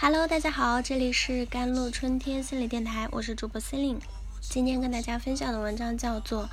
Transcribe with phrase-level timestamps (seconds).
[0.00, 4.00] Hello，大家好，这里是甘露春天心理电台，我是主播 Celine。
[4.40, 6.44] 今天跟大家分享的文章叫做《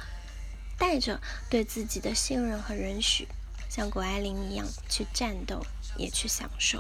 [0.77, 1.19] 带着
[1.49, 3.27] 对自己的信任和允许，
[3.67, 5.65] 像谷爱凌一样去战斗，
[5.97, 6.79] 也去享受》。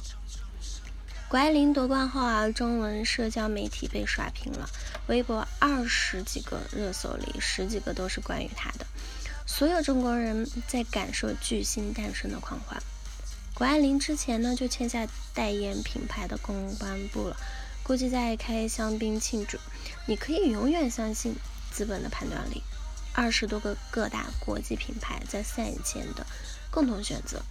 [1.27, 4.69] 谷爱凌夺冠后啊，中文社交媒体被刷屏了，
[5.07, 8.85] 微博二十几个热搜里，十几个都是关于她的。
[9.47, 12.81] 所有中国人在感受巨星诞生的狂欢。
[13.61, 17.37] 谷爱凌之前呢就签下代言品牌的公关部了，
[17.83, 19.59] 估计在开香槟庆祝。
[20.07, 21.35] 你可以永远相信
[21.69, 22.63] 资本的判断力。
[23.13, 26.25] 二十多个各大国际品牌在赛前的
[26.71, 27.43] 共同选择，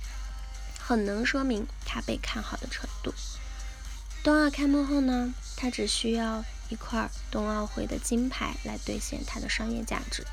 [0.81, 3.15] 很能说明他被看好的程度。
[4.25, 10.27] 冬奥开幕后呢，他只需要一块冬奥会的金牌来兑现他的商业价值。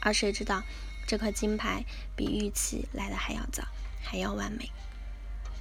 [0.00, 0.62] 而谁知道，
[1.06, 3.64] 这块金牌比预期来的还要早，
[4.02, 4.70] 还要完美。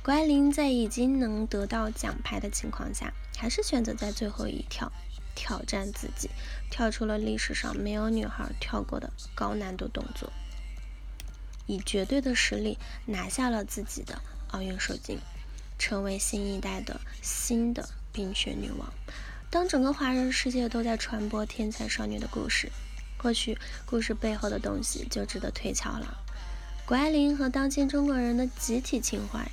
[0.03, 4.91] 谷爱凌在已经能得到奖牌的情况下，还是选择在最后一跳
[5.33, 6.29] 挑战自己，
[6.69, 10.33] 跳出了历史上没有女孩跳过的高难度动作，
[11.67, 15.19] 以绝对的实力拿下了自己的奥运首金，
[15.79, 18.93] 成为新一代的新的冰雪女王。
[19.49, 22.69] 当整个华人世界都在传播天才少女的故事，
[23.17, 26.17] 或许故事背后的东西就值得推敲了。
[26.85, 29.49] 谷爱凌和当今中国人的集体情怀。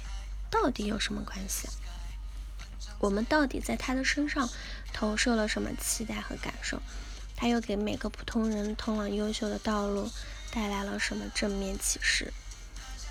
[0.51, 1.69] 到底有什么关系？
[2.99, 4.51] 我们到底在他的身上
[4.93, 6.83] 投射了什么期待和感受？
[7.37, 10.11] 他又给每个普通人通往优秀的道路
[10.51, 12.33] 带来了什么正面启示？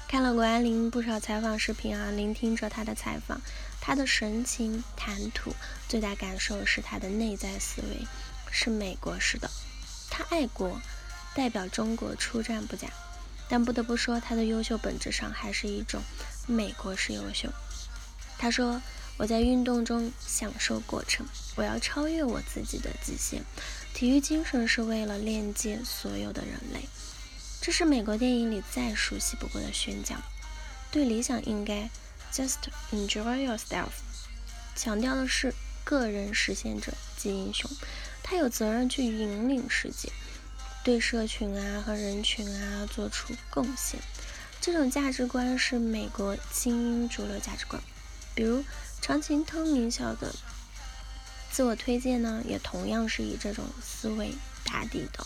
[0.08, 3.42] 看了谷爱凌不少采访视频啊，聆听着她的采访，
[3.82, 5.56] 她的神情谈吐，
[5.88, 8.06] 最大感受是她的内在思维
[8.52, 9.50] 是美国式的。
[10.10, 10.80] 她爱国，
[11.34, 12.90] 代表中国出战不假。
[13.48, 16.04] 但不得不说，他的优秀本质上还是一种
[16.50, 17.48] 美国式优秀。
[18.38, 18.82] 他说
[19.18, 21.26] ：“我在运动中享受过程，
[21.56, 23.44] 我要超越我自己的极限。
[23.94, 26.90] 体育精神是为了链接所有的人类。”
[27.62, 30.22] 这是美国电影里再熟悉不过的宣讲。
[30.90, 31.90] 对理想应该
[32.34, 32.56] just
[32.92, 33.92] enjoy yourself，
[34.76, 35.54] 强调的是
[35.84, 37.70] 个人实现者即英雄。
[38.24, 40.12] 他有责任去引领世界。
[40.82, 44.00] 对社群啊和人群啊做出贡献，
[44.62, 47.82] 这种价值观是美国精英主流价值观。
[48.36, 48.64] 比如
[49.02, 50.34] 常青藤名校的
[51.52, 54.34] 自我推荐呢，也同样是以这种思维
[54.66, 55.26] 打底的。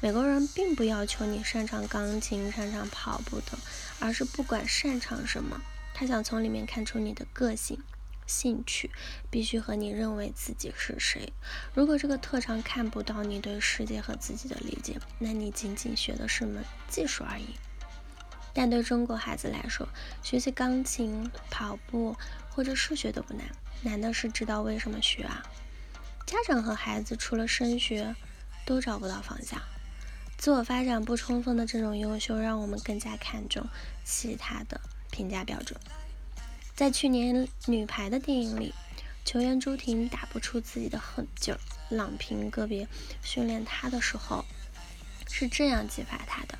[0.00, 3.58] 美国人并不要求你擅长钢琴、擅长跑步等，
[4.00, 5.60] 而是不管擅长什么，
[5.94, 7.80] 他想从里面看出你的个性。
[8.24, 8.90] 兴趣
[9.30, 11.32] 必须和你认为自己是谁。
[11.74, 17.46] 如果这个特长看不到你对世界和自己的理解，那你仅仅学的是门技术而已。
[18.54, 19.88] 但对中国孩子来说，
[20.22, 22.16] 学习钢琴、跑步
[22.50, 23.46] 或者数学都不难，
[23.82, 25.42] 难的是知道为什么学啊。
[26.26, 28.14] 家长和孩子除了升学，
[28.64, 29.60] 都找不到方向。
[30.36, 33.66] 自我发展不充分的这种优秀，让我们更加看重
[34.04, 34.80] 其他的
[35.10, 35.78] 评价标准。
[36.74, 38.74] 在去年女排的电影里，
[39.24, 41.60] 球员朱婷打不出自己的狠劲儿，
[41.90, 42.88] 郎平个别
[43.22, 44.44] 训练她的时候
[45.28, 46.58] 是这样激发她的：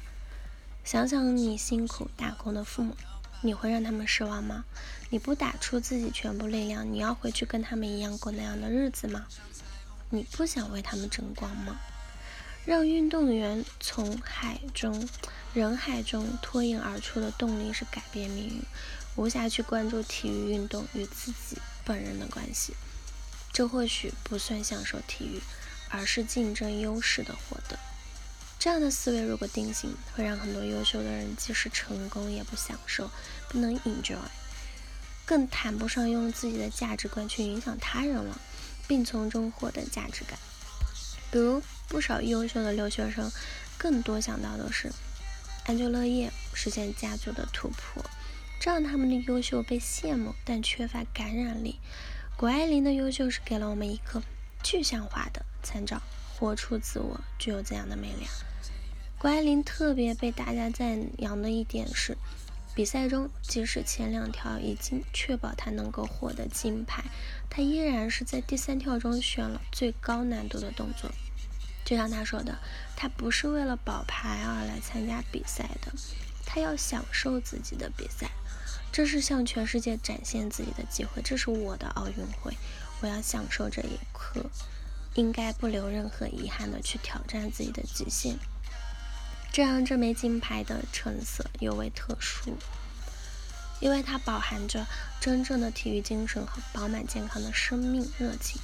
[0.85, 2.97] 想想你辛苦打工的父母，
[3.41, 4.65] 你会让他们失望吗？
[5.11, 9.27] 你不打出自己全部力量，你要回去跟他们一样过那样的日子吗？
[10.11, 11.81] 你不想为他们争光吗？
[12.65, 15.09] 让运动员从海中
[15.53, 18.63] 人海中脱颖而出的动力是改变命运。
[19.15, 22.75] 无暇去关注体育运动与自己本人的关系，
[23.53, 25.41] 这或许不算享受体育，
[25.91, 27.79] 而是竞争优势的获得。
[28.63, 33.11] 这样的思维如果定型，会让很多优秀的人即使成功也不享受，
[33.49, 34.15] 不能 enjoy，
[35.27, 38.41] 更谈不上用自己的价值观去影响他人了，
[38.87, 40.39] 并从中获得价值感。
[41.33, 43.33] 比如不少优秀的留学生，
[43.77, 44.93] 更多想到的是
[45.67, 48.05] 安居乐业，实现家族的突破。
[48.61, 51.81] 这让他们的优秀被羡慕，但缺乏感染力。
[52.37, 54.23] 谷爱凌的优秀是给了我们一个
[54.63, 56.01] 具象化的参照，
[56.39, 58.29] 活出自我具有怎样的魅力？
[59.23, 62.19] 谷爱凌特别被大家赞扬的一点是，
[62.75, 67.05] 比赛中即使前两跳已经确保她能够获得金牌，
[67.49, 71.09] 她依然是在第三跳中选了最高难度的动作。
[71.85, 72.59] 就像她说的，
[72.97, 75.93] 她不是为了保牌而来参加比赛的，
[76.45, 78.29] 她要享受自己的比赛。
[78.91, 82.53] 这是向全世界展现自己的机会，这是我的奥运会，
[83.01, 84.45] 我要享受这一刻，
[85.15, 88.37] 应该不留任何遗憾的去挑战自己的极限，
[89.53, 92.57] 这样这枚金牌的成色尤为特殊。
[93.81, 94.87] 因为它饱含着
[95.21, 98.61] 真正的体育精神和饱满健康的生命热情。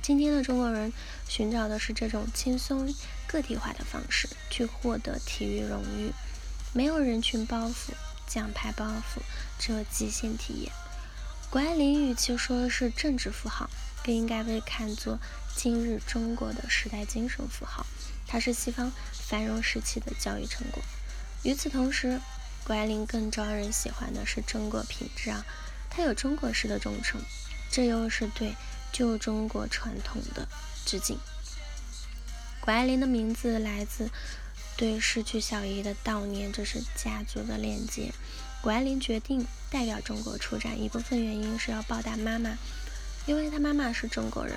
[0.00, 0.92] 今天的中国人
[1.28, 2.92] 寻找的是这种轻松
[3.28, 6.10] 个体化的方式去获得体育荣誉，
[6.72, 7.92] 没有人群包袱、
[8.26, 9.20] 奖牌包袱，
[9.60, 10.72] 只有极限体验。
[11.50, 13.70] 谷爱凌与其说是政治符号，
[14.02, 15.20] 更应该被看作
[15.54, 17.86] 今日中国的时代精神符号。
[18.32, 20.82] 它是西方繁荣时期的教育成果。
[21.42, 22.18] 与此同时，
[22.64, 25.44] 谷爱凌更招人喜欢的是中国品质啊，
[25.90, 27.20] 她有中国式的忠诚，
[27.70, 28.54] 这又是对。
[28.94, 30.46] 旧中国传统的
[30.84, 31.18] 致敬。
[32.60, 34.10] 谷爱凌的名字来自
[34.76, 38.12] 对失去小姨的悼念，这是家族的链接。
[38.60, 42.58] 谷爱凌决定代表中国出战，一部分原因是要报答妈妈，
[43.24, 44.54] 因为她妈妈是中国人，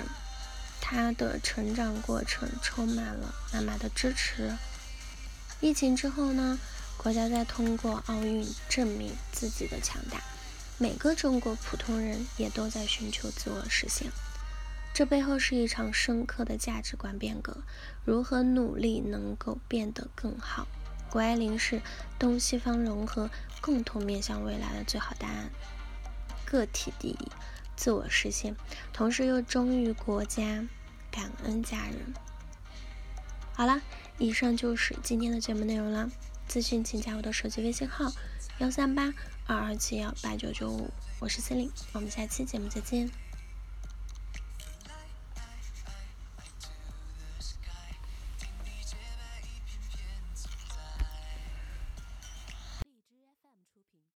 [0.88, 4.56] 他的成长过程充满了妈妈的支持。
[5.60, 6.60] 疫情之后呢，
[6.96, 10.22] 国家在通过奥运证明自己的强大，
[10.78, 14.12] 每个中国普通人也都在寻求自我实现。
[14.94, 17.56] 这背后是一场深刻的价值观变革，
[18.04, 20.68] 如何努力能够变得更好？
[21.10, 21.82] 谷爱凌是
[22.16, 23.28] 东西方融合、
[23.60, 25.50] 共同面向未来的最好答案。
[26.44, 27.18] 个体第一，
[27.76, 28.56] 自我实现，
[28.92, 30.66] 同时又忠于国家，
[31.10, 32.14] 感恩家人。
[33.52, 33.80] 好了，
[34.18, 36.10] 以上就是今天的节目内容了。
[36.48, 38.12] 咨询请加我的手机微信号：
[38.58, 39.12] 幺三八
[39.46, 40.90] 二二七幺八九九五，
[41.20, 43.25] 我是司令，我们下期节目再见。